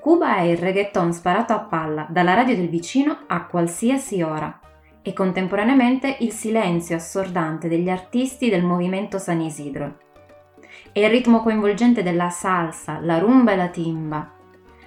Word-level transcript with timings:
Cuba 0.00 0.36
è 0.38 0.40
il 0.40 0.56
reggaeton 0.56 1.12
sparato 1.12 1.52
a 1.52 1.60
palla 1.60 2.06
dalla 2.08 2.34
radio 2.34 2.56
del 2.56 2.68
vicino 2.68 3.18
a 3.28 3.46
qualsiasi 3.46 4.20
ora 4.20 4.58
e 5.00 5.12
contemporaneamente 5.12 6.16
il 6.20 6.32
silenzio 6.32 6.96
assordante 6.96 7.68
degli 7.68 7.88
artisti 7.88 8.50
del 8.50 8.64
movimento 8.64 9.18
San 9.18 9.40
Isidro. 9.40 9.98
È 10.90 10.98
il 10.98 11.08
ritmo 11.08 11.40
coinvolgente 11.40 12.02
della 12.02 12.30
salsa, 12.30 12.98
la 13.00 13.18
rumba 13.18 13.52
e 13.52 13.56
la 13.56 13.68
timba. 13.68 14.30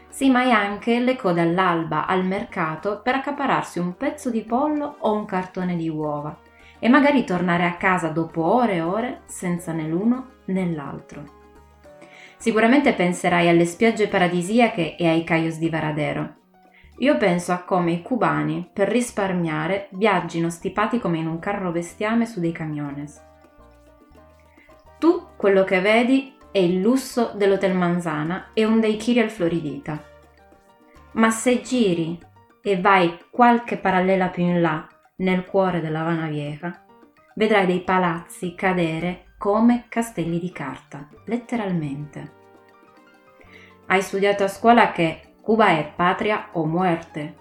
Sì, 0.10 0.30
ma 0.30 0.44
è 0.44 0.50
anche 0.50 1.00
le 1.00 1.16
code 1.16 1.40
all'alba 1.40 2.06
al 2.06 2.26
mercato 2.26 3.00
per 3.02 3.16
accapararsi 3.16 3.80
un 3.80 3.96
pezzo 3.96 4.30
di 4.30 4.42
pollo 4.42 4.98
o 5.00 5.14
un 5.14 5.24
cartone 5.26 5.78
di 5.78 5.88
uova 5.88 6.38
e 6.78 6.90
magari 6.90 7.24
tornare 7.24 7.64
a 7.64 7.76
casa 7.76 8.10
dopo 8.10 8.44
ore 8.44 8.76
e 8.76 8.82
ore 8.82 9.22
senza 9.28 9.72
né 9.72 9.88
l'uno 9.88 10.32
né 10.46 10.70
l'altro. 10.74 11.44
Sicuramente 12.46 12.94
penserai 12.94 13.50
alle 13.50 13.66
spiagge 13.66 14.08
paradisiache 14.08 14.98
e 14.98 15.08
ai 15.08 15.24
cayos 15.24 15.58
di 15.58 15.68
Varadero. 15.68 16.36
Io 17.00 17.18
penso 17.18 17.54
a 17.54 17.64
come 17.64 17.94
i 17.94 18.04
cubani, 18.04 18.70
per 18.72 18.88
risparmiare, 18.88 19.88
viaggino 19.94 20.52
stipati 20.52 21.00
come 21.00 21.18
in 21.18 21.26
un 21.26 21.40
carro 21.40 21.72
bestiame 21.72 22.28
su 22.28 22.40
dei 22.40 22.52
camiones. 22.52 23.20
Tu 25.00 25.30
quello 25.36 25.64
che 25.64 25.82
vedi 25.82 26.38
è 26.52 26.60
il 26.60 26.82
lusso 26.82 27.32
dell'Hotel 27.34 27.76
Manzana 27.76 28.50
e 28.54 28.64
un 28.64 28.80
daiquiri 28.80 29.22
al 29.22 29.32
Floridita. 29.32 30.00
Ma 31.14 31.32
se 31.32 31.64
giri 31.64 32.16
e 32.62 32.80
vai 32.80 33.18
qualche 33.32 33.78
parallela 33.78 34.28
più 34.28 34.44
in 34.44 34.62
là, 34.62 34.88
nel 35.16 35.46
cuore 35.46 35.82
della 35.82 36.02
Havana 36.02 36.28
Vieja, 36.28 36.86
vedrai 37.34 37.66
dei 37.66 37.82
palazzi 37.82 38.54
cadere 38.54 39.34
come 39.36 39.86
castelli 39.90 40.40
di 40.40 40.52
carta, 40.52 41.10
letteralmente. 41.26 42.35
Hai 43.88 44.02
studiato 44.02 44.44
a 44.44 44.48
scuola 44.48 44.92
che 44.92 45.36
Cuba 45.42 45.68
è 45.68 45.94
patria 45.96 46.48
o 46.54 46.66
muerte. 46.66 47.36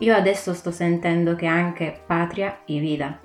Io 0.00 0.14
adesso 0.14 0.52
sto 0.52 0.70
sentendo 0.70 1.34
che 1.36 1.46
anche 1.46 2.02
patria 2.06 2.60
e 2.66 2.78
vida. 2.78 3.18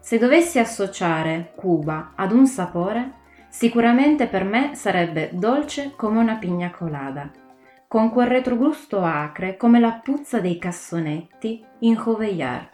Se 0.00 0.18
dovessi 0.18 0.58
associare 0.58 1.52
Cuba 1.54 2.14
ad 2.16 2.32
un 2.32 2.48
sapore, 2.48 3.12
sicuramente 3.48 4.26
per 4.26 4.42
me 4.42 4.74
sarebbe 4.74 5.30
dolce 5.32 5.92
come 5.94 6.18
una 6.18 6.34
pigna 6.34 6.72
colada, 6.72 7.30
con 7.86 8.10
quel 8.10 8.26
retrogusto 8.26 9.04
acre 9.04 9.56
come 9.56 9.78
la 9.78 10.00
puzza 10.02 10.40
dei 10.40 10.58
cassonetti 10.58 11.64
in 11.78 11.94
Joveillar. 11.94 12.68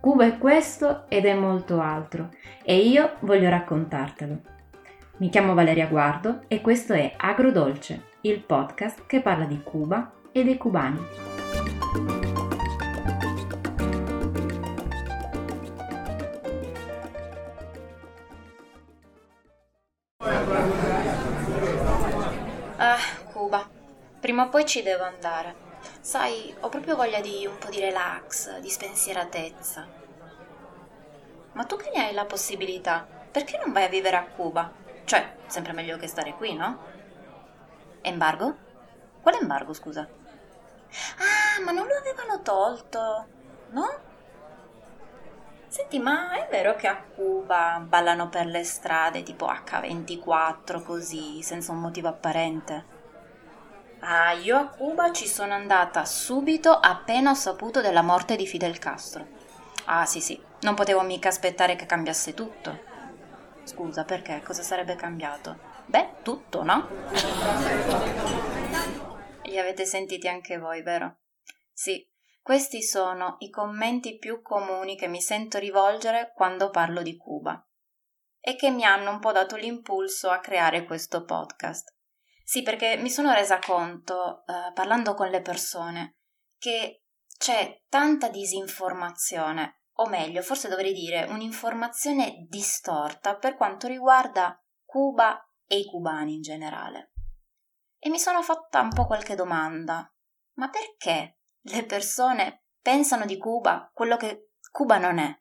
Cuba 0.00 0.24
è 0.24 0.38
questo 0.38 1.04
ed 1.08 1.26
è 1.26 1.34
molto 1.34 1.78
altro 1.78 2.30
e 2.64 2.78
io 2.78 3.16
voglio 3.20 3.50
raccontartelo. 3.50 4.51
Mi 5.18 5.28
chiamo 5.28 5.52
Valeria 5.52 5.86
Guardo 5.86 6.44
e 6.48 6.62
questo 6.62 6.94
è 6.94 7.12
Agrodolce, 7.16 8.12
il 8.22 8.40
podcast 8.40 9.04
che 9.04 9.20
parla 9.20 9.44
di 9.44 9.62
Cuba 9.62 10.10
e 10.32 10.42
dei 10.42 10.56
cubani. 10.56 11.06
Ah, 22.76 22.96
Cuba. 23.32 23.68
Prima 24.18 24.44
o 24.44 24.48
poi 24.48 24.64
ci 24.64 24.82
devo 24.82 25.04
andare. 25.04 25.54
Sai, 26.00 26.54
ho 26.60 26.68
proprio 26.70 26.96
voglia 26.96 27.20
di 27.20 27.46
un 27.46 27.58
po' 27.58 27.68
di 27.68 27.80
relax, 27.80 28.58
di 28.60 28.70
spensieratezza. 28.70 29.86
Ma 31.52 31.64
tu 31.64 31.76
che 31.76 31.90
ne 31.94 32.06
hai 32.06 32.14
la 32.14 32.24
possibilità, 32.24 33.06
perché 33.30 33.60
non 33.62 33.72
vai 33.72 33.84
a 33.84 33.88
vivere 33.88 34.16
a 34.16 34.24
Cuba? 34.24 34.80
Cioè, 35.04 35.36
sempre 35.46 35.72
meglio 35.72 35.96
che 35.96 36.06
stare 36.06 36.34
qui, 36.34 36.54
no? 36.54 36.78
Embargo? 38.02 38.56
Quale 39.20 39.38
embargo, 39.38 39.72
scusa? 39.72 40.00
Ah, 40.02 41.62
ma 41.62 41.70
non 41.72 41.86
lo 41.86 41.96
avevano 41.96 42.42
tolto, 42.42 43.26
no? 43.70 44.10
Senti, 45.68 45.98
ma 45.98 46.32
è 46.32 46.48
vero 46.50 46.74
che 46.76 46.86
a 46.86 47.02
Cuba 47.14 47.82
ballano 47.82 48.28
per 48.28 48.46
le 48.46 48.62
strade 48.62 49.22
tipo 49.22 49.46
H24 49.46 50.82
così, 50.82 51.42
senza 51.42 51.72
un 51.72 51.80
motivo 51.80 52.08
apparente? 52.08 52.84
Ah, 54.00 54.32
io 54.32 54.58
a 54.58 54.66
Cuba 54.66 55.12
ci 55.12 55.26
sono 55.26 55.54
andata 55.54 56.04
subito 56.04 56.72
appena 56.72 57.30
ho 57.30 57.34
saputo 57.34 57.80
della 57.80 58.02
morte 58.02 58.36
di 58.36 58.46
Fidel 58.46 58.78
Castro. 58.78 59.26
Ah, 59.86 60.04
sì, 60.04 60.20
sì, 60.20 60.38
non 60.62 60.74
potevo 60.74 61.00
mica 61.02 61.28
aspettare 61.28 61.76
che 61.76 61.86
cambiasse 61.86 62.34
tutto. 62.34 62.90
Scusa, 63.64 64.04
perché? 64.04 64.42
Cosa 64.42 64.62
sarebbe 64.62 64.96
cambiato? 64.96 65.58
Beh, 65.86 66.22
tutto, 66.22 66.62
no? 66.62 66.88
Li 69.44 69.58
avete 69.58 69.84
sentiti 69.84 70.28
anche 70.28 70.58
voi, 70.58 70.82
vero? 70.82 71.20
Sì, 71.72 72.08
questi 72.40 72.82
sono 72.82 73.36
i 73.38 73.50
commenti 73.50 74.18
più 74.18 74.42
comuni 74.42 74.96
che 74.96 75.06
mi 75.06 75.20
sento 75.20 75.58
rivolgere 75.58 76.32
quando 76.34 76.70
parlo 76.70 77.02
di 77.02 77.16
Cuba 77.16 77.64
e 78.40 78.56
che 78.56 78.70
mi 78.70 78.84
hanno 78.84 79.10
un 79.10 79.20
po' 79.20 79.30
dato 79.30 79.56
l'impulso 79.56 80.28
a 80.30 80.40
creare 80.40 80.84
questo 80.84 81.24
podcast. 81.24 81.94
Sì, 82.44 82.62
perché 82.62 82.96
mi 82.96 83.10
sono 83.10 83.32
resa 83.32 83.60
conto, 83.60 84.44
eh, 84.46 84.72
parlando 84.74 85.14
con 85.14 85.28
le 85.28 85.40
persone, 85.40 86.16
che 86.58 87.04
c'è 87.38 87.82
tanta 87.88 88.28
disinformazione, 88.28 89.81
o 90.02 90.08
meglio, 90.08 90.42
forse 90.42 90.68
dovrei 90.68 90.92
dire 90.92 91.24
un'informazione 91.24 92.46
distorta 92.48 93.36
per 93.36 93.56
quanto 93.56 93.86
riguarda 93.86 94.60
Cuba 94.84 95.42
e 95.66 95.78
i 95.78 95.84
cubani 95.86 96.34
in 96.34 96.42
generale. 96.42 97.12
E 97.98 98.10
mi 98.10 98.18
sono 98.18 98.42
fatta 98.42 98.80
un 98.80 98.90
po' 98.90 99.06
qualche 99.06 99.34
domanda. 99.34 100.12
Ma 100.54 100.68
perché 100.68 101.38
le 101.60 101.84
persone 101.84 102.64
pensano 102.80 103.24
di 103.24 103.38
Cuba 103.38 103.90
quello 103.92 104.16
che 104.16 104.50
Cuba 104.70 104.98
non 104.98 105.18
è? 105.18 105.40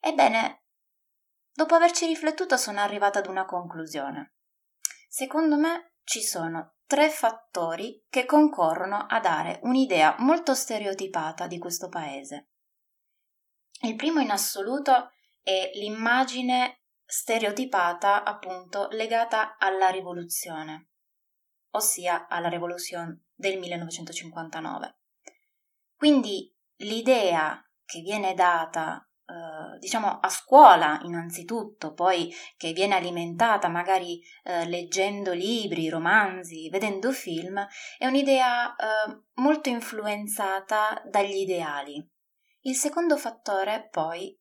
Ebbene, 0.00 0.64
dopo 1.52 1.74
averci 1.74 2.06
riflettuto 2.06 2.56
sono 2.56 2.80
arrivata 2.80 3.20
ad 3.20 3.26
una 3.26 3.46
conclusione. 3.46 4.34
Secondo 5.08 5.56
me 5.56 5.94
ci 6.02 6.20
sono 6.20 6.74
tre 6.86 7.08
fattori 7.08 8.04
che 8.10 8.26
concorrono 8.26 9.06
a 9.08 9.20
dare 9.20 9.60
un'idea 9.62 10.16
molto 10.18 10.54
stereotipata 10.54 11.46
di 11.46 11.58
questo 11.58 11.88
paese. 11.88 12.50
Il 13.84 13.96
primo 13.96 14.20
in 14.20 14.30
assoluto 14.30 15.10
è 15.42 15.70
l'immagine 15.74 16.84
stereotipata 17.04 18.24
appunto 18.24 18.88
legata 18.92 19.56
alla 19.58 19.88
rivoluzione, 19.88 20.88
ossia 21.72 22.26
alla 22.26 22.48
rivoluzione 22.48 23.24
del 23.34 23.58
1959. 23.58 24.96
Quindi 25.96 26.50
l'idea 26.76 27.62
che 27.84 28.00
viene 28.00 28.32
data 28.32 29.06
eh, 29.26 29.78
diciamo 29.78 30.18
a 30.18 30.28
scuola 30.30 31.00
innanzitutto, 31.02 31.92
poi 31.92 32.32
che 32.56 32.72
viene 32.72 32.94
alimentata 32.94 33.68
magari 33.68 34.18
eh, 34.44 34.66
leggendo 34.66 35.34
libri, 35.34 35.90
romanzi, 35.90 36.70
vedendo 36.70 37.12
film, 37.12 37.66
è 37.98 38.06
un'idea 38.06 38.74
eh, 38.74 39.24
molto 39.34 39.68
influenzata 39.68 41.02
dagli 41.04 41.36
ideali. 41.36 42.12
Il 42.66 42.76
secondo 42.76 43.18
fattore 43.18 43.88
poi 43.90 44.34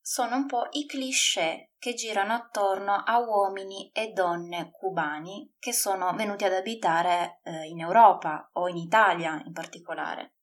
sono 0.00 0.34
un 0.34 0.46
po' 0.46 0.66
i 0.72 0.84
cliché 0.84 1.74
che 1.78 1.94
girano 1.94 2.32
attorno 2.32 3.04
a 3.06 3.20
uomini 3.20 3.88
e 3.92 4.08
donne 4.08 4.70
cubani 4.72 5.54
che 5.60 5.72
sono 5.72 6.12
venuti 6.14 6.42
ad 6.42 6.54
abitare 6.54 7.38
eh, 7.44 7.66
in 7.66 7.78
Europa 7.78 8.50
o 8.54 8.66
in 8.66 8.78
Italia 8.78 9.40
in 9.44 9.52
particolare, 9.52 10.38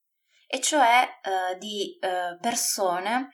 e 0.47 0.61
cioè 0.61 1.09
eh, 1.21 1.57
di 1.57 1.97
eh, 1.99 2.37
persone 2.39 3.31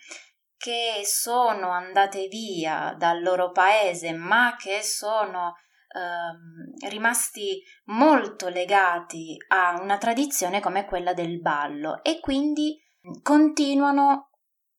che 0.58 1.02
sono 1.04 1.70
andate 1.70 2.28
via 2.28 2.96
dal 2.98 3.22
loro 3.22 3.52
paese 3.52 4.14
ma 4.14 4.56
che 4.58 4.82
sono 4.82 5.58
eh, 5.94 6.90
rimasti 6.90 7.62
molto 7.86 8.50
legati 8.50 9.38
a 9.50 9.80
una 9.80 10.00
tradizione 10.00 10.60
come 10.60 10.86
quella 10.86 11.14
del 11.14 11.40
ballo. 11.40 12.02
E 12.04 12.20
quindi 12.20 12.80
continuano 13.22 14.30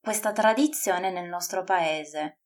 questa 0.01 0.33
tradizione 0.33 1.11
nel 1.11 1.29
nostro 1.29 1.65
paese. 1.65 2.39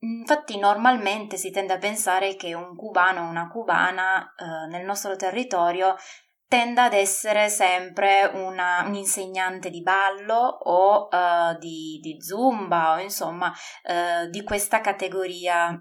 Infatti 0.00 0.58
normalmente 0.58 1.36
si 1.36 1.50
tende 1.50 1.72
a 1.72 1.78
pensare 1.78 2.36
che 2.36 2.54
un 2.54 2.76
cubano 2.76 3.22
o 3.22 3.28
una 3.28 3.48
cubana 3.48 4.32
eh, 4.36 4.68
nel 4.68 4.84
nostro 4.84 5.16
territorio 5.16 5.96
tenda 6.46 6.84
ad 6.84 6.94
essere 6.94 7.48
sempre 7.50 8.30
una, 8.32 8.82
un 8.86 8.94
insegnante 8.94 9.68
di 9.68 9.82
ballo 9.82 10.34
o 10.34 11.08
uh, 11.10 11.58
di, 11.58 11.98
di, 12.00 12.16
zumba 12.22 12.94
o 12.94 13.00
insomma 13.00 13.52
uh, 13.52 14.30
di 14.30 14.42
questa 14.44 14.80
categoria 14.80 15.78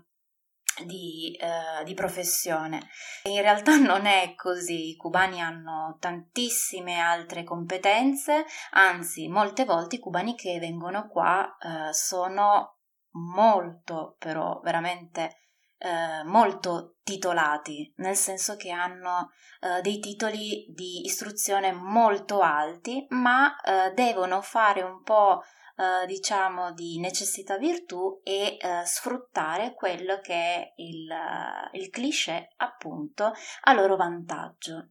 di, 0.85 1.38
uh, 1.39 1.83
di, 1.83 1.94
professione. 1.94 2.89
In 3.24 3.41
realtà 3.41 3.77
non 3.79 4.06
è 4.06 4.33
così, 4.35 4.89
i 4.89 4.95
cubani 4.95 5.41
hanno 5.41 5.97
tantissime 6.00 7.00
altre 7.00 7.44
competenze, 7.44 8.45
anzi 8.71 9.27
molte 9.27 9.65
volte 9.65 9.95
i 9.95 10.00
cubani 10.00 10.35
che 10.35 10.59
vengono 10.59 11.07
qua 11.07 11.57
sono 11.91 12.77
molto 13.12 14.15
però 14.19 14.59
veramente 14.63 15.47
eh, 15.79 16.24
molto 16.24 16.95
titolati, 17.03 17.94
nel 17.97 18.15
senso 18.15 18.56
che 18.56 18.71
hanno 18.71 19.31
eh, 19.59 19.81
dei 19.81 20.00
titoli 20.00 20.65
di 20.69 21.06
istruzione 21.06 21.71
molto 21.71 22.41
alti, 22.41 23.06
ma 23.09 23.56
eh, 23.62 23.91
devono 23.94 24.41
fare 24.41 24.81
un 24.81 25.03
po' 25.03 25.44
Uh, 25.77 26.07
diciamo 26.07 26.74
di 26.74 27.00
necessità 27.00 27.57
virtù 27.57 28.19
e 28.24 28.57
uh, 28.59 28.83
sfruttare 28.83 29.75
quello 29.75 30.19
che 30.21 30.33
è 30.33 30.74
il, 30.77 31.07
uh, 31.07 31.77
il 31.77 31.91
cliché 31.91 32.50
appunto 32.57 33.31
a 33.62 33.74
loro 33.74 33.95
vantaggio. 33.95 34.89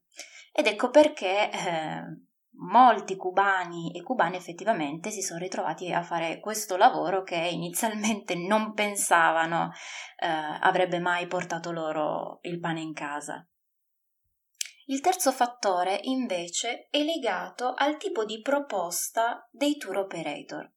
Ed 0.53 0.69
ecco 0.69 0.91
perché 0.91 1.51
molti 2.59 3.17
cubani 3.17 3.93
e 3.93 4.03
cubane 4.03 4.37
effettivamente 4.37 5.11
si 5.11 5.23
sono 5.23 5.39
ritrovati 5.39 5.93
a 5.93 6.03
fare 6.03 6.41
questo 6.41 6.77
lavoro 6.77 7.23
che 7.23 7.37
inizialmente 7.37 8.35
non 8.35 8.73
pensavano 8.73 9.73
eh, 10.17 10.27
avrebbe 10.27 10.99
mai 10.99 11.27
portato 11.27 11.73
loro 11.73 12.39
il 12.43 12.59
pane 12.59 12.81
in 12.81 12.93
casa. 12.93 13.47
Il 14.89 15.01
terzo 15.01 15.33
fattore 15.33 15.99
invece 16.05 16.87
è 16.91 17.03
legato 17.03 17.75
al 17.75 17.97
tipo 17.97 18.25
di 18.25 18.41
proposta 18.41 19.49
dei 19.51 19.77
tour 19.77 19.99
operator. 19.99 20.73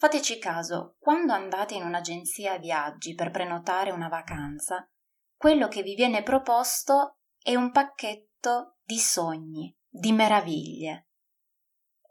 Fateci 0.00 0.38
caso, 0.38 0.96
quando 0.98 1.34
andate 1.34 1.74
in 1.74 1.82
un'agenzia 1.82 2.56
viaggi 2.56 3.14
per 3.14 3.30
prenotare 3.30 3.90
una 3.90 4.08
vacanza, 4.08 4.88
quello 5.36 5.68
che 5.68 5.82
vi 5.82 5.94
viene 5.94 6.22
proposto 6.22 7.18
è 7.38 7.54
un 7.54 7.70
pacchetto 7.70 8.78
di 8.82 8.96
sogni, 8.96 9.76
di 9.86 10.12
meraviglie. 10.12 11.08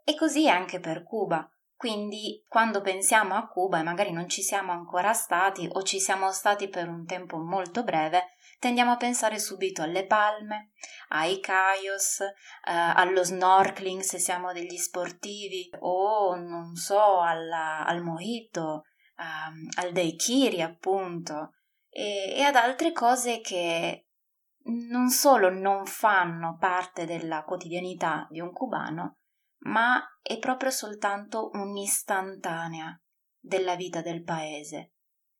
E 0.04 0.14
così 0.14 0.48
anche 0.48 0.78
per 0.78 1.02
Cuba. 1.02 1.52
Quindi 1.74 2.44
quando 2.46 2.80
pensiamo 2.80 3.34
a 3.34 3.48
Cuba 3.48 3.80
e 3.80 3.82
magari 3.82 4.12
non 4.12 4.28
ci 4.28 4.42
siamo 4.42 4.70
ancora 4.70 5.12
stati 5.12 5.68
o 5.68 5.82
ci 5.82 5.98
siamo 5.98 6.30
stati 6.30 6.68
per 6.68 6.88
un 6.88 7.04
tempo 7.06 7.38
molto 7.38 7.82
breve, 7.82 8.34
tendiamo 8.60 8.92
a 8.92 8.96
pensare 8.96 9.38
subito 9.38 9.82
alle 9.82 10.06
palme, 10.06 10.72
ai 11.08 11.40
cayos, 11.40 12.20
eh, 12.20 12.28
allo 12.64 13.24
snorkeling 13.24 14.02
se 14.02 14.18
siamo 14.18 14.52
degli 14.52 14.76
sportivi 14.76 15.70
o 15.80 16.36
non 16.36 16.76
so 16.76 17.20
alla, 17.20 17.84
al 17.86 18.02
mojito, 18.02 18.84
um, 19.16 19.68
al 19.78 19.92
daiquiri 19.92 20.60
appunto 20.60 21.54
e, 21.88 22.34
e 22.36 22.42
ad 22.42 22.54
altre 22.54 22.92
cose 22.92 23.40
che 23.40 24.06
non 24.64 25.08
solo 25.08 25.50
non 25.50 25.86
fanno 25.86 26.56
parte 26.58 27.06
della 27.06 27.44
quotidianità 27.44 28.26
di 28.30 28.40
un 28.40 28.52
cubano, 28.52 29.20
ma 29.64 30.00
è 30.22 30.38
proprio 30.38 30.70
soltanto 30.70 31.48
un'istantanea 31.54 32.94
della 33.38 33.74
vita 33.74 34.02
del 34.02 34.22
paese. 34.22 34.92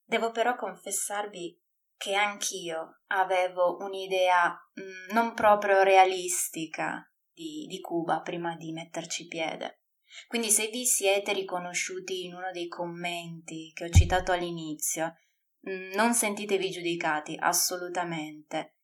Devo 0.03 0.31
però 0.31 0.57
confessarvi 0.57 1.61
che 2.00 2.14
anch'io 2.14 3.02
avevo 3.08 3.76
un'idea 3.81 4.50
mm, 4.50 5.12
non 5.12 5.35
proprio 5.35 5.82
realistica 5.82 7.06
di, 7.31 7.67
di 7.69 7.79
Cuba 7.81 8.23
prima 8.23 8.56
di 8.56 8.73
metterci 8.73 9.26
piede. 9.26 9.82
Quindi 10.26 10.49
se 10.50 10.69
vi 10.69 10.87
siete 10.87 11.35
riconosciuti 11.35 12.25
in 12.25 12.32
uno 12.32 12.52
dei 12.52 12.69
commenti 12.69 13.70
che 13.75 13.85
ho 13.85 13.91
citato 13.91 14.32
all'inizio, 14.32 15.14
mm, 15.69 15.93
non 15.93 16.14
sentitevi 16.14 16.70
giudicati 16.70 17.37
assolutamente. 17.38 18.76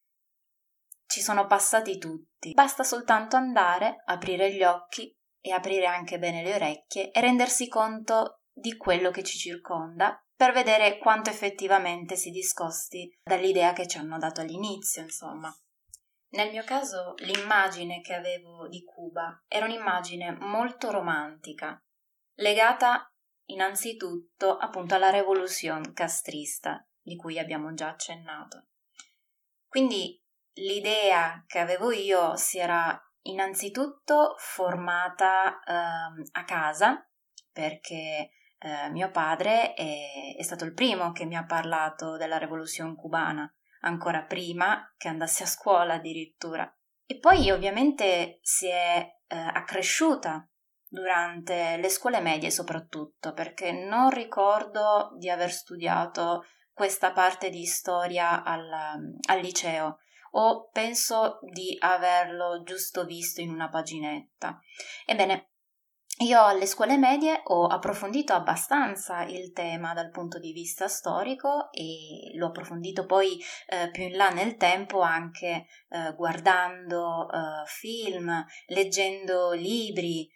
Ci 1.07 1.23
sono 1.23 1.47
passati 1.47 1.97
tutti. 1.97 2.53
Basta 2.53 2.83
soltanto 2.83 3.37
andare, 3.37 4.03
aprire 4.05 4.53
gli 4.53 4.63
occhi 4.63 5.11
e 5.41 5.53
aprire 5.53 5.87
anche 5.87 6.19
bene 6.19 6.43
le 6.43 6.55
orecchie 6.55 7.11
e 7.11 7.21
rendersi 7.23 7.67
conto 7.67 8.43
di 8.53 8.77
quello 8.77 9.11
che 9.11 9.23
ci 9.23 9.39
circonda 9.39 10.21
per 10.37 10.53
vedere 10.53 10.99
quanto 10.99 11.31
effettivamente 11.31 12.15
si 12.15 12.31
discosti 12.31 13.11
dall'idea 13.25 13.73
che 13.73 13.87
ci 13.87 13.97
hanno 13.97 14.19
dato 14.19 14.43
all'inizio, 14.43 15.03
insomma. 15.03 15.55
Nel 16.31 16.51
mio 16.51 16.65
caso 16.65 17.15
l'immagine 17.19 18.03
che 18.03 18.13
avevo 18.13 18.69
di 18.69 18.85
Cuba 18.85 19.43
era 19.49 19.65
un'immagine 19.65 20.37
molto 20.41 20.91
romantica, 20.91 21.83
legata 22.35 23.11
innanzitutto 23.47 24.57
appunto 24.57 24.95
alla 24.95 25.11
rivoluzione 25.11 25.93
castrista 25.95 26.87
di 27.01 27.17
cui 27.17 27.39
abbiamo 27.39 27.73
già 27.73 27.89
accennato. 27.89 28.67
Quindi 29.67 30.21
l'idea 30.55 31.45
che 31.47 31.59
avevo 31.59 31.93
io 31.93 32.37
si 32.37 32.59
era 32.59 33.01
innanzitutto 33.23 34.35
formata 34.39 35.61
eh, 35.61 36.29
a 36.33 36.45
casa 36.45 37.09
perché 37.53 38.31
eh, 38.59 38.91
mio 38.91 39.11
padre 39.11 39.75
è, 39.75 40.35
è, 40.37 40.43
stato 40.43 40.65
il 40.65 40.73
primo 40.73 41.13
che 41.13 41.25
mi 41.25 41.37
ha 41.37 41.45
parlato 41.45 42.17
della 42.17 42.39
rivoluzione 42.39 42.95
cubana, 42.95 43.51
ancora 43.81 44.23
prima 44.23 44.93
che 44.97 45.09
andassi 45.09 45.43
a 45.43 45.47
scuola 45.47 45.95
addirittura. 45.95 46.71
E 47.07 47.19
poi 47.19 47.51
ovviamente 47.51 48.39
si 48.43 48.67
è 48.67 49.07
eh, 49.27 49.37
accresciuta 49.37 50.49
durante 50.89 51.77
le 51.77 51.89
scuole 51.89 52.21
medie 52.21 52.51
soprattutto, 52.51 53.33
perché 53.33 53.73
non 53.73 54.11
ricordo 54.11 55.11
di 55.19 55.29
aver 55.29 55.53
studiato 55.53 56.45
questa 56.73 57.13
parte 57.13 57.51
di 57.51 57.65
storia 57.65 58.43
al, 58.43 58.69
al 59.29 59.41
liceo 59.41 59.99
o 60.33 60.69
penso 60.71 61.39
di 61.43 61.77
averlo 61.81 62.63
giusto 62.63 63.05
visto 63.05 63.41
in 63.41 63.51
una 63.51 63.71
paginetta. 63.71 64.61
Ebbene, 65.07 65.53
io 66.21 66.43
alle 66.43 66.65
scuole 66.65 66.97
medie 66.97 67.43
ho 67.45 67.67
approfondito 67.67 68.33
abbastanza 68.33 69.25
il 69.25 69.53
tema 69.53 69.93
dal 69.93 70.11
punto 70.11 70.39
di 70.39 70.53
vista 70.53 70.89
storico 70.89 71.71
e 71.73 72.31
l'ho 72.37 72.47
approfondito 72.47 73.05
poi 73.05 73.39
eh, 73.67 73.91
più 73.91 74.05
in 74.05 74.17
là 74.17 74.31
nel 74.31 74.57
tempo 74.57 75.01
anche 75.01 75.67
eh, 75.91 76.15
guardando 76.17 77.29
eh, 77.31 77.67
film, 77.67 78.45
leggendo 78.69 79.53
libri 79.53 80.27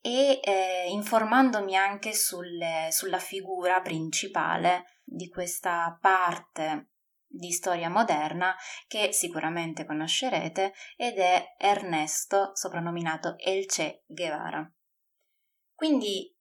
e 0.00 0.40
eh, 0.42 0.86
informandomi 0.88 1.76
anche 1.76 2.14
sulle, 2.14 2.88
sulla 2.90 3.18
figura 3.18 3.80
principale 3.80 5.02
di 5.04 5.28
questa 5.28 5.96
parte 6.00 6.88
di 7.28 7.52
storia 7.52 7.88
moderna 7.88 8.56
che 8.88 9.12
sicuramente 9.12 9.84
conoscerete 9.84 10.72
ed 10.96 11.18
è 11.18 11.54
Ernesto, 11.58 12.50
soprannominato 12.54 13.36
El 13.38 13.66
Che 13.66 14.02
Guevara. 14.06 14.68
Quindi, 15.78 16.36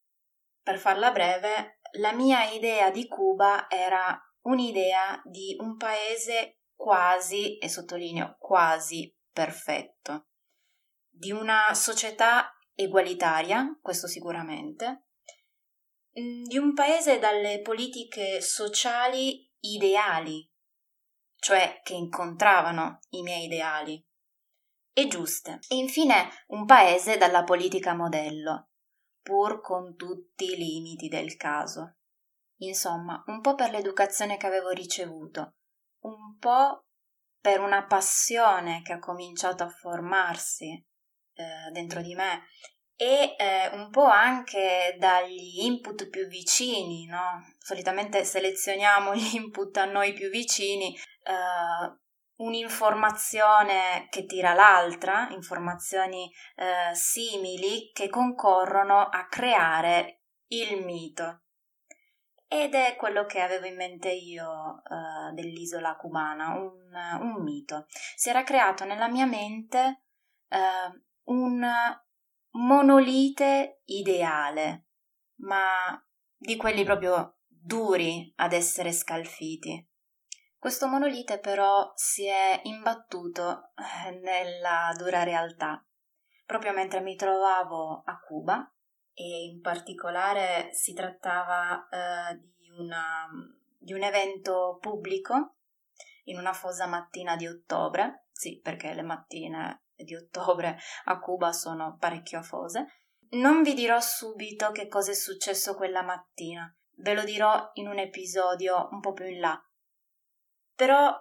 per 0.64 0.80
farla 0.80 1.12
breve, 1.12 1.80
la 2.00 2.12
mia 2.12 2.50
idea 2.50 2.90
di 2.90 3.08
Cuba 3.08 3.70
era 3.70 4.20
un'idea 4.46 5.22
di 5.24 5.56
un 5.60 5.78
paese 5.78 6.62
quasi, 6.74 7.60
e 7.60 7.70
sottolineo 7.70 8.38
quasi, 8.40 9.16
perfetto, 9.32 10.30
di 11.08 11.32
una 11.32 11.74
società 11.76 12.52
egualitaria, 12.74 13.78
questo 13.80 14.08
sicuramente, 14.08 15.10
mm, 16.20 16.44
di 16.46 16.58
un 16.58 16.74
paese 16.74 17.20
dalle 17.20 17.62
politiche 17.62 18.42
sociali 18.42 19.48
ideali 19.60 20.50
cioè 21.40 21.82
che 21.84 21.94
incontravano 21.94 23.00
i 23.12 23.22
miei 23.22 23.46
ideali, 23.46 24.04
e 24.92 25.08
giuste. 25.08 25.60
E 25.68 25.76
infine 25.76 26.30
un 26.48 26.66
paese 26.66 27.18
dalla 27.18 27.44
politica 27.44 27.94
modello, 27.94 28.70
pur 29.28 29.60
con 29.60 29.98
tutti 29.98 30.46
i 30.46 30.56
limiti 30.56 31.10
del 31.10 31.36
caso. 31.36 31.98
Insomma, 32.60 33.22
un 33.28 33.42
po' 33.42 33.56
per 33.56 33.72
l'educazione 33.72 34.38
che 34.38 34.48
avevo 34.48 34.70
ricevuto, 34.70 35.56
un 36.04 36.38
po' 36.40 36.86
per 37.42 37.60
una 37.60 37.86
passione 37.86 38.82
che 38.84 38.94
ha 38.94 39.00
cominciato 39.00 39.64
a 39.64 39.70
formarsi 39.70 40.72
eh, 41.34 41.72
dentro 41.74 42.02
di 42.02 42.16
me 42.16 42.46
e 42.96 43.36
eh, 43.38 43.68
un 43.74 43.90
po' 43.90 44.06
anche 44.06 44.96
dagli 44.98 45.60
input 45.60 46.08
più 46.08 46.26
vicini, 46.28 47.06
no? 47.06 47.54
Solitamente 47.60 48.24
selezioniamo 48.24 49.12
gli 49.14 49.36
input 49.36 49.76
a 49.76 49.86
noi 49.86 50.14
più 50.14 50.30
vicini, 50.30 50.96
eh, 50.96 52.00
un'informazione 52.38 54.08
che 54.10 54.26
tira 54.26 54.54
l'altra, 54.54 55.28
informazioni 55.32 56.32
eh, 56.56 56.94
simili 56.94 57.92
che 57.94 58.10
concorrono 58.10 59.00
a 59.02 59.28
creare 59.28 60.22
il 60.48 60.84
mito. 60.84 61.42
Ed 62.50 62.76
è 62.76 62.96
quello 62.96 63.26
che 63.26 63.42
avevo 63.42 63.66
in 63.66 63.76
mente 63.76 64.10
io 64.10 64.82
eh, 64.84 65.34
dell'isola 65.34 65.98
cubana, 65.98 66.54
un, 66.54 66.72
un, 67.22 67.44
mito. 67.44 67.88
Si 68.16 68.30
era 68.30 68.44
creato 68.44 68.86
nella 68.86 69.10
mia 69.10 69.26
mente 69.26 70.04
eh, 70.48 71.04
un 71.26 71.68
monolite 72.52 73.82
ideale, 73.86 74.88
ma 75.42 76.02
di 76.38 76.56
quelli 76.56 76.86
proprio 76.86 77.40
duri 77.48 78.32
ad 78.38 78.54
essere 78.54 78.94
scalfiti. 78.94 79.86
Questo 80.60 80.88
monolite 80.88 81.40
però 81.40 81.92
si 81.94 82.26
è 82.26 82.60
imbattuto 82.64 83.72
eh, 83.76 84.12
nella 84.12 84.92
dura 84.98 85.24
realtà, 85.24 85.86
proprio 86.46 86.74
mentre 86.74 87.00
mi 87.02 87.16
trovavo 87.16 88.02
a 88.04 88.20
Cuba 88.20 88.68
e 89.14 89.46
in 89.52 89.62
particolare 89.62 90.70
si 90.74 90.94
trattava 90.94 91.88
eh, 91.90 92.40
di, 92.58 92.70
una, 92.72 93.28
di 93.78 93.94
un 93.94 94.02
evento 94.02 94.78
pubblico 94.82 95.58
in 96.24 96.38
una 96.38 96.54
fosa 96.54 96.88
mattina 96.88 97.36
di 97.36 97.48
ottobre, 97.48 98.28
sì, 98.32 98.60
perché 98.60 98.94
le 98.94 99.04
mattine 99.04 99.84
di 99.96 100.16
ottobre 100.16 100.78
a 101.06 101.20
Cuba 101.20 101.52
sono 101.52 101.98
parecchio 102.00 102.40
afose. 102.40 103.04
Non 103.30 103.62
vi 103.62 103.74
dirò 103.74 104.00
subito 104.00 104.72
che 104.72 104.88
cosa 104.88 105.12
è 105.12 105.16
successo 105.16 105.76
quella 105.76 106.02
mattina, 106.02 106.72
ve 106.98 107.14
lo 107.14 107.24
dirò 107.24 107.70
in 107.74 107.88
un 107.88 108.00
episodio 108.00 108.88
un 108.92 109.00
po' 109.02 109.14
più 109.14 109.26
in 109.26 109.40
là. 109.40 109.62
Però, 110.78 111.12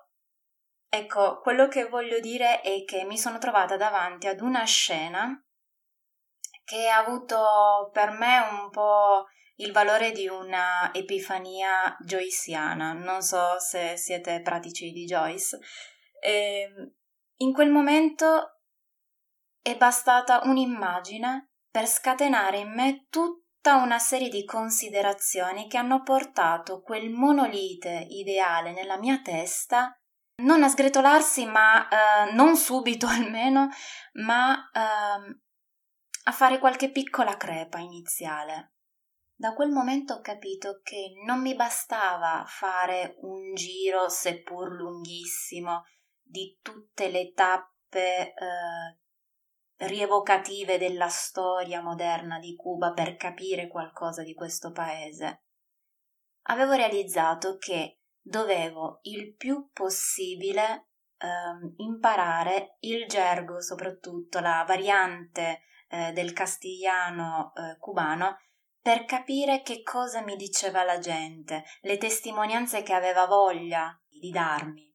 ecco, 0.87 1.41
quello 1.41 1.67
che 1.67 1.89
voglio 1.89 2.21
dire 2.21 2.61
è 2.61 2.85
che 2.85 3.05
mi 3.05 3.17
sono 3.17 3.39
trovata 3.39 3.79
davanti 3.79 4.27
ad 4.27 4.41
una 4.43 4.65
scena 4.65 5.43
che 6.63 6.89
ha 6.89 6.99
avuto 6.99 7.89
per 7.91 8.11
me 8.11 8.39
un 8.39 8.69
po' 8.69 9.25
il 9.57 9.73
valore 9.73 10.13
di 10.13 10.29
una 10.29 10.93
epifania 10.93 11.97
joyciana. 12.05 12.93
Non 12.93 13.23
so 13.23 13.59
se 13.59 13.97
siete 13.97 14.43
pratici 14.43 14.91
di 14.91 15.07
Joyce. 15.07 15.59
E 16.21 16.61
ehm, 16.61 16.95
in 17.37 17.55
quel 17.55 17.71
momento 17.71 18.61
è 19.63 19.75
bastata 19.79 20.43
un'immagine 20.45 21.53
per 21.71 21.87
scatenare 21.87 22.59
in 22.59 22.75
me 22.75 23.07
tutta 23.67 23.83
una 23.83 23.99
serie 23.99 24.29
di 24.29 24.45
considerazioni 24.45 25.67
che 25.67 25.77
hanno 25.77 26.05
portato 26.05 26.83
quel 26.83 27.11
monolite 27.11 28.07
ideale 28.11 28.71
nella 28.71 28.97
mia 28.97 29.21
testa 29.21 29.93
non 30.43 30.63
a 30.63 30.69
sgretolarsi, 30.69 31.47
ma 31.47 31.89
eh, 31.89 32.33
non 32.33 32.55
subito 32.57 33.09
almeno, 33.11 33.69
ma 34.25 34.71
eh, 34.73 35.41
a 36.23 36.31
fare 36.31 36.61
qualche 36.61 36.93
piccola 36.93 37.37
crepa 37.37 37.79
iniziale. 37.79 38.75
Da 39.35 39.53
quel 39.53 39.71
momento 39.71 40.15
ho 40.15 40.21
capito 40.21 40.81
che 40.85 41.15
non 41.25 41.41
mi 41.41 41.57
bastava 41.57 42.45
fare 42.47 43.17
un 43.23 43.53
giro, 43.55 44.09
seppur 44.09 44.71
lunghissimo, 44.71 45.83
di 46.23 46.57
tutte 46.63 47.11
le 47.11 47.33
tappe 47.33 48.33
eh, 48.33 48.99
rievocative 49.77 50.79
della 50.79 51.09
storia 51.09 51.83
moderna 51.83 52.39
di 52.39 52.55
Cuba 52.55 52.93
per 52.93 53.17
capire 53.17 53.69
qualcosa 53.69 54.23
di 54.23 54.35
questo 54.35 54.73
paese. 54.73 55.43
Avevo 56.49 56.73
realizzato 56.73 57.57
che 57.59 58.01
dovevo 58.21 59.01
il 59.03 59.35
più 59.35 59.71
possibile 59.73 60.89
eh, 61.19 61.27
imparare 61.77 62.77
il 62.81 63.07
gergo, 63.07 63.61
soprattutto 63.61 64.41
la 64.41 64.65
variante 64.67 65.63
eh, 65.89 66.13
del 66.13 66.33
castigliano 66.33 67.53
eh, 67.55 67.77
cubano, 67.79 68.39
per 68.81 69.05
capire 69.05 69.63
che 69.63 69.83
cosa 69.83 70.23
mi 70.23 70.37
diceva 70.37 70.85
la 70.85 70.99
gente, 70.99 71.65
le 71.81 71.99
testimonianze 71.99 72.83
che 72.83 72.93
aveva 72.93 73.27
voglia 73.27 74.01
di 74.09 74.31
darmi, 74.31 74.86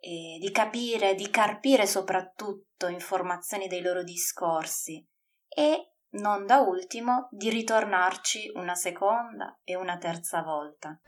e 0.00 0.38
di 0.40 0.50
capire, 0.50 1.14
di 1.14 1.30
carpire 1.30 1.86
soprattutto 1.86 2.88
informazioni 2.88 3.68
dei 3.68 3.82
loro 3.82 4.02
discorsi 4.02 5.06
e, 5.46 5.92
non 6.12 6.46
da 6.46 6.58
ultimo, 6.58 7.28
di 7.30 7.50
ritornarci 7.50 8.50
una 8.54 8.74
seconda 8.74 9.60
e 9.62 9.76
una 9.76 9.98
terza 9.98 10.42
volta. 10.42 10.98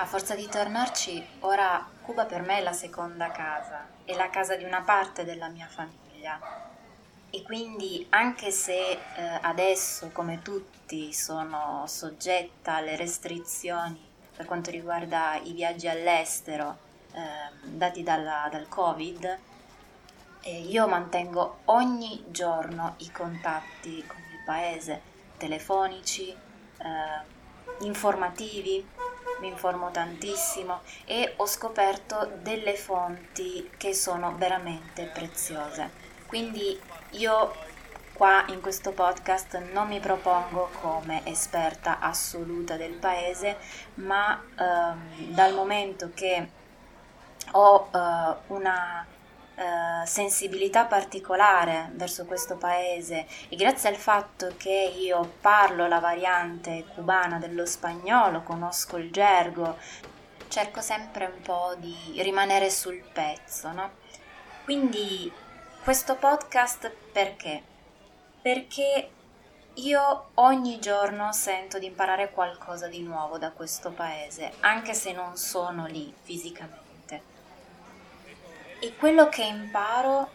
A 0.00 0.06
forza 0.06 0.34
di 0.34 0.48
tornarci, 0.48 1.24
ora 1.40 1.86
Cuba 2.02 2.24
per 2.24 2.42
me 2.42 2.58
è 2.58 2.62
la 2.62 2.72
seconda 2.72 3.30
casa, 3.30 3.86
è 4.04 4.14
la 4.14 4.30
casa 4.30 4.56
di 4.56 4.64
una 4.64 4.82
parte 4.82 5.24
della 5.24 5.48
mia 5.48 5.66
famiglia 5.66 6.66
e 7.30 7.42
quindi 7.42 8.06
anche 8.10 8.50
se 8.50 8.92
eh, 8.92 8.98
adesso 9.42 10.10
come 10.12 10.40
tutti 10.40 11.12
sono 11.12 11.84
soggetta 11.86 12.76
alle 12.76 12.96
restrizioni 12.96 14.07
per 14.38 14.46
quanto 14.46 14.70
riguarda 14.70 15.34
i 15.42 15.52
viaggi 15.52 15.88
all'estero 15.88 16.78
eh, 17.12 17.20
dati 17.64 18.04
dalla, 18.04 18.46
dal 18.48 18.68
covid 18.68 19.38
eh, 20.42 20.60
io 20.60 20.86
mantengo 20.86 21.62
ogni 21.64 22.22
giorno 22.28 22.94
i 22.98 23.10
contatti 23.10 24.04
con 24.06 24.18
il 24.18 24.44
paese 24.44 25.00
telefonici 25.38 26.28
eh, 26.30 27.84
informativi 27.84 28.86
mi 29.40 29.48
informo 29.48 29.90
tantissimo 29.90 30.82
e 31.04 31.32
ho 31.34 31.46
scoperto 31.46 32.30
delle 32.40 32.76
fonti 32.76 33.70
che 33.76 33.94
sono 33.94 34.36
veramente 34.36 35.04
preziose. 35.04 35.90
Quindi 36.26 36.78
io 37.10 37.54
qua 38.18 38.44
in 38.48 38.60
questo 38.60 38.90
podcast 38.90 39.56
non 39.72 39.86
mi 39.86 40.00
propongo 40.00 40.70
come 40.80 41.24
esperta 41.24 42.00
assoluta 42.00 42.76
del 42.76 42.94
paese, 42.94 43.58
ma 43.94 44.42
ehm, 44.58 45.32
dal 45.32 45.54
momento 45.54 46.10
che 46.12 46.48
ho 47.52 47.88
eh, 47.94 48.34
una 48.48 49.06
eh, 49.54 50.04
sensibilità 50.04 50.86
particolare 50.86 51.92
verso 51.92 52.24
questo 52.24 52.56
paese 52.56 53.24
e 53.48 53.54
grazie 53.54 53.88
al 53.88 53.94
fatto 53.94 54.52
che 54.56 54.92
io 54.98 55.34
parlo 55.40 55.86
la 55.86 56.00
variante 56.00 56.86
cubana 56.92 57.38
dello 57.38 57.66
spagnolo, 57.66 58.42
conosco 58.42 58.96
il 58.96 59.12
gergo, 59.12 59.76
cerco 60.48 60.80
sempre 60.80 61.26
un 61.26 61.40
po' 61.40 61.76
di 61.78 62.20
rimanere 62.20 62.68
sul 62.68 63.00
pezzo, 63.12 63.70
no? 63.70 63.90
Quindi 64.64 65.32
questo 65.84 66.16
podcast 66.16 66.90
perché? 67.12 67.76
Perché 68.40 69.10
io 69.74 70.30
ogni 70.34 70.80
giorno 70.80 71.32
sento 71.32 71.78
di 71.78 71.86
imparare 71.86 72.30
qualcosa 72.30 72.88
di 72.88 73.02
nuovo 73.02 73.38
da 73.38 73.50
questo 73.50 73.90
paese, 73.90 74.52
anche 74.60 74.92
se 74.94 75.12
non 75.12 75.36
sono 75.36 75.86
lì 75.86 76.12
fisicamente. 76.22 77.22
E 78.80 78.96
quello 78.96 79.28
che 79.28 79.42
imparo 79.42 80.30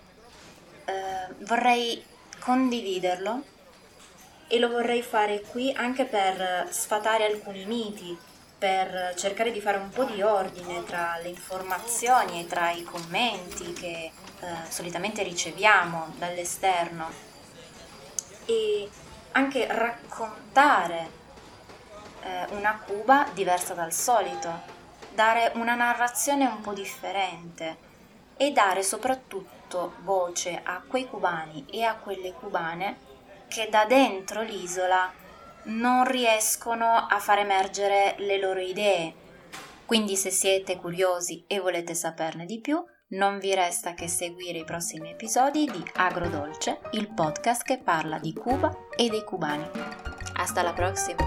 eh, 0.85 1.33
vorrei 1.45 2.05
condividerlo 2.39 3.43
e 4.47 4.59
lo 4.59 4.69
vorrei 4.69 5.01
fare 5.01 5.41
qui 5.41 5.73
anche 5.73 6.05
per 6.05 6.67
sfatare 6.69 7.25
alcuni 7.25 7.65
miti, 7.65 8.17
per 8.57 9.13
cercare 9.17 9.51
di 9.51 9.59
fare 9.59 9.77
un 9.77 9.89
po' 9.89 10.05
di 10.05 10.21
ordine 10.21 10.83
tra 10.85 11.17
le 11.21 11.29
informazioni 11.29 12.39
e 12.39 12.47
tra 12.47 12.71
i 12.71 12.83
commenti 12.83 13.73
che 13.73 14.11
eh, 14.39 14.47
solitamente 14.69 15.21
riceviamo 15.23 16.13
dall'esterno 16.17 17.32
anche 19.33 19.67
raccontare 19.69 21.09
eh, 22.21 22.45
una 22.55 22.79
Cuba 22.85 23.27
diversa 23.33 23.73
dal 23.73 23.91
solito, 23.91 24.49
dare 25.13 25.51
una 25.55 25.75
narrazione 25.75 26.45
un 26.45 26.61
po' 26.61 26.73
differente 26.73 27.91
e 28.37 28.51
dare 28.51 28.83
soprattutto 28.83 29.95
voce 30.01 30.59
a 30.63 30.81
quei 30.87 31.07
cubani 31.07 31.65
e 31.69 31.83
a 31.83 31.95
quelle 31.95 32.33
cubane 32.33 33.11
che 33.47 33.67
da 33.69 33.85
dentro 33.85 34.41
l'isola 34.41 35.11
non 35.65 36.05
riescono 36.05 37.07
a 37.07 37.19
far 37.19 37.39
emergere 37.39 38.15
le 38.17 38.39
loro 38.39 38.59
idee. 38.59 39.13
Quindi 39.85 40.15
se 40.15 40.31
siete 40.31 40.77
curiosi 40.77 41.45
e 41.47 41.59
volete 41.59 41.93
saperne 41.93 42.45
di 42.45 42.59
più, 42.59 42.83
non 43.13 43.39
vi 43.39 43.53
resta 43.53 43.93
che 43.93 44.07
seguire 44.07 44.59
i 44.59 44.63
prossimi 44.63 45.11
episodi 45.11 45.65
di 45.65 45.83
Agrodolce, 45.95 46.79
il 46.91 47.11
podcast 47.13 47.63
che 47.63 47.79
parla 47.79 48.17
di 48.19 48.33
Cuba 48.33 48.87
e 48.95 49.09
dei 49.09 49.23
cubani. 49.23 49.65
Hasta 50.35 50.61
la 50.61 50.73
prossima! 50.73 51.21